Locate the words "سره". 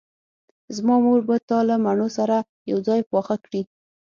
2.17-2.37